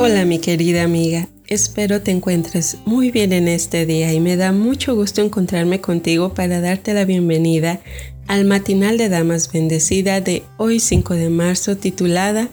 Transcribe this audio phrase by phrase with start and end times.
[0.00, 4.52] Hola mi querida amiga, espero te encuentres muy bien en este día y me da
[4.52, 7.80] mucho gusto encontrarme contigo para darte la bienvenida
[8.28, 12.48] al matinal de Damas Bendecida de hoy 5 de marzo titulada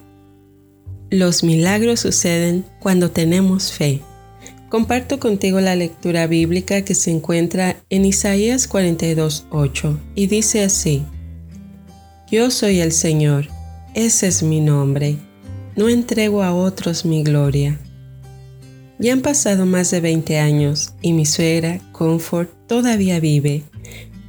[1.12, 4.02] Los milagros suceden cuando tenemos fe.
[4.70, 11.04] Comparto contigo la lectura bíblica que se encuentra en Isaías 42.8 y dice así,
[12.28, 13.50] Yo soy el Señor,
[13.94, 15.20] ese es mi nombre
[15.76, 17.80] no entrego a otros mi gloria.
[18.98, 23.64] Ya han pasado más de 20 años y mi suegra, Comfort, todavía vive.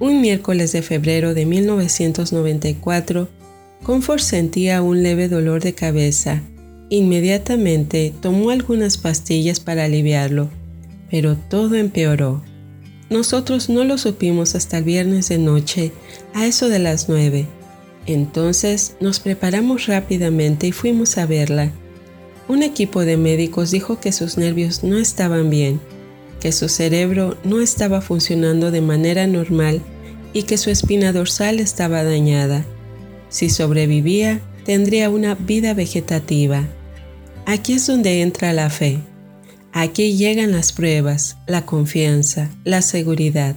[0.00, 3.28] Un miércoles de febrero de 1994,
[3.84, 6.42] Comfort sentía un leve dolor de cabeza.
[6.90, 10.50] Inmediatamente tomó algunas pastillas para aliviarlo,
[11.10, 12.42] pero todo empeoró.
[13.08, 15.92] Nosotros no lo supimos hasta el viernes de noche,
[16.34, 17.46] a eso de las nueve,
[18.06, 21.72] entonces nos preparamos rápidamente y fuimos a verla.
[22.48, 25.80] Un equipo de médicos dijo que sus nervios no estaban bien,
[26.40, 29.80] que su cerebro no estaba funcionando de manera normal
[30.32, 32.64] y que su espina dorsal estaba dañada.
[33.28, 36.68] Si sobrevivía, tendría una vida vegetativa.
[37.46, 39.00] Aquí es donde entra la fe.
[39.72, 43.56] Aquí llegan las pruebas, la confianza, la seguridad.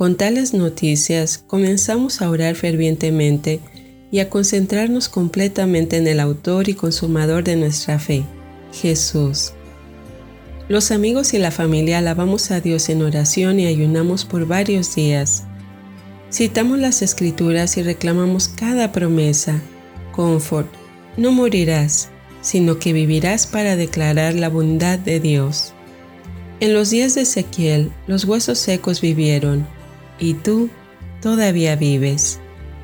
[0.00, 3.60] Con tales noticias comenzamos a orar fervientemente
[4.10, 8.24] y a concentrarnos completamente en el autor y consumador de nuestra fe,
[8.72, 9.52] Jesús.
[10.70, 15.42] Los amigos y la familia alabamos a Dios en oración y ayunamos por varios días.
[16.32, 19.60] Citamos las escrituras y reclamamos cada promesa.
[20.12, 20.68] Comfort,
[21.18, 22.08] no morirás,
[22.40, 25.74] sino que vivirás para declarar la bondad de Dios.
[26.60, 29.66] En los días de Ezequiel, los huesos secos vivieron,
[30.20, 30.68] y tú
[31.20, 32.38] todavía vives.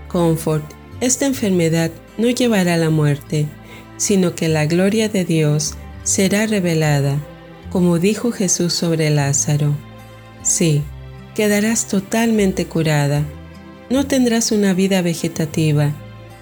[0.09, 0.65] Comfort,
[1.01, 3.47] esta enfermedad no llevará a la muerte,
[3.97, 7.19] sino que la gloria de Dios será revelada,
[7.71, 9.75] como dijo Jesús sobre Lázaro.
[10.43, 10.83] Sí,
[11.35, 13.23] quedarás totalmente curada.
[13.91, 15.93] No tendrás una vida vegetativa.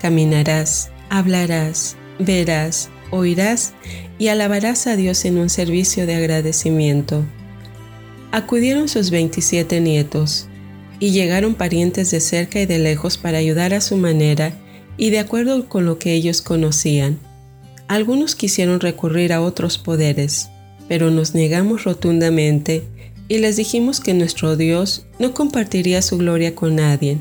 [0.00, 3.72] Caminarás, hablarás, verás, oirás
[4.18, 7.24] y alabarás a Dios en un servicio de agradecimiento.
[8.32, 10.48] Acudieron sus 27 nietos,
[11.00, 14.52] y llegaron parientes de cerca y de lejos para ayudar a su manera
[14.96, 17.18] y de acuerdo con lo que ellos conocían.
[17.88, 20.48] Algunos quisieron recurrir a otros poderes,
[20.88, 22.84] pero nos negamos rotundamente
[23.28, 27.18] y les dijimos que nuestro Dios no compartiría su gloria con nadie.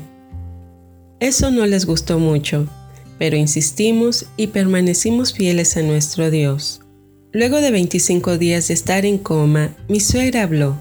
[1.20, 2.68] Eso no les gustó mucho,
[3.18, 6.80] pero insistimos y permanecimos fieles a nuestro Dios.
[7.32, 10.76] Luego de 25 días de estar en coma, mi suegra habló,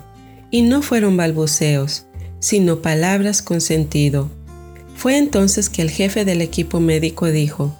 [0.51, 2.05] y no fueron balbuceos,
[2.43, 4.29] sino palabras con sentido.
[4.97, 7.73] Fue entonces que el jefe del equipo médico dijo,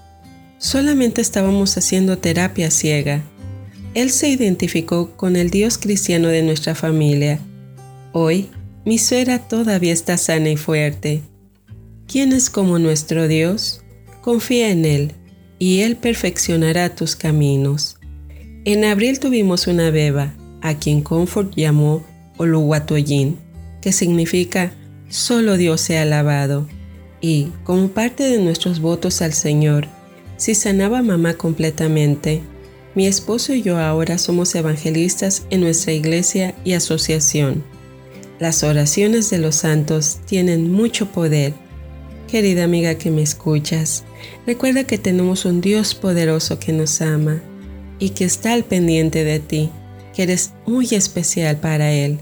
[0.58, 3.24] solamente estábamos haciendo terapia ciega.
[3.94, 7.42] Él se identificó con el Dios cristiano de nuestra familia.
[8.14, 8.52] Hoy,
[8.86, 11.24] mi suegra todavía está sana y fuerte.
[12.08, 13.82] ¿Quién es como nuestro Dios?
[14.22, 15.12] Confía en Él,
[15.60, 17.98] y Él perfeccionará tus caminos.
[18.64, 22.06] En abril tuvimos una beba, a quien Comfort llamó
[22.38, 23.43] Oluwatoyin
[23.84, 24.72] que significa
[25.10, 26.70] solo Dios sea alabado.
[27.20, 29.88] Y, como parte de nuestros votos al Señor,
[30.38, 32.42] si sanaba mamá completamente,
[32.96, 37.62] mi esposo y yo ahora somos evangelistas en nuestra iglesia y asociación.
[38.40, 41.54] Las oraciones de los santos tienen mucho poder.
[42.30, 44.06] Querida amiga que me escuchas,
[44.48, 47.42] recuerda que tenemos un Dios poderoso que nos ama
[48.00, 49.70] y que está al pendiente de ti,
[50.16, 52.20] que eres muy especial para Él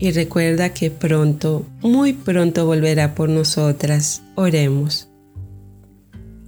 [0.00, 4.22] y recuerda que pronto, muy pronto volverá por nosotras.
[4.34, 5.08] Oremos.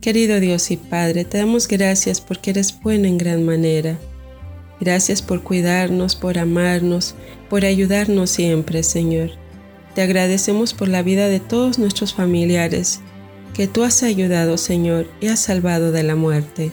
[0.01, 3.99] Querido Dios y Padre, te damos gracias porque eres bueno en gran manera.
[4.81, 7.15] Gracias por cuidarnos, por amarnos,
[7.51, 9.31] por ayudarnos siempre, Señor.
[9.95, 13.01] Te agradecemos por la vida de todos nuestros familiares
[13.55, 16.73] que tú has ayudado, Señor, y has salvado de la muerte.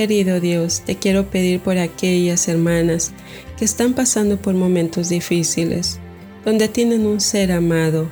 [0.00, 3.12] Querido Dios, te quiero pedir por aquellas hermanas
[3.58, 5.98] que están pasando por momentos difíciles,
[6.42, 8.08] donde tienen un ser amado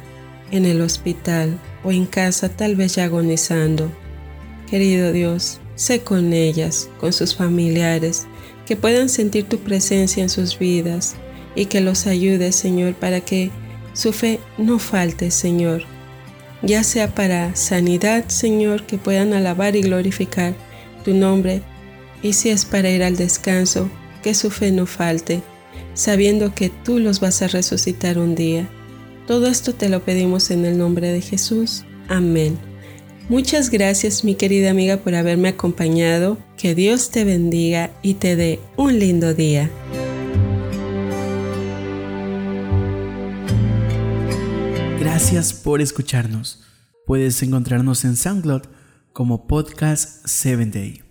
[0.50, 3.90] en el hospital o en casa tal vez ya agonizando.
[4.68, 8.26] Querido Dios, sé con ellas, con sus familiares,
[8.66, 11.16] que puedan sentir tu presencia en sus vidas
[11.54, 13.50] y que los ayude, Señor, para que
[13.94, 15.84] su fe no falte, Señor,
[16.60, 20.52] ya sea para sanidad, Señor, que puedan alabar y glorificar
[21.02, 21.62] tu nombre,
[22.22, 23.90] y si es para ir al descanso,
[24.22, 25.42] que su fe no falte,
[25.94, 28.68] sabiendo que tú los vas a resucitar un día.
[29.26, 31.84] Todo esto te lo pedimos en el nombre de Jesús.
[32.08, 32.58] Amén.
[33.28, 36.38] Muchas gracias mi querida amiga por haberme acompañado.
[36.56, 39.70] Que Dios te bendiga y te dé un lindo día.
[44.98, 46.62] Gracias por escucharnos.
[47.06, 48.62] Puedes encontrarnos en SoundCloud
[49.12, 51.07] como Podcast 7 Day.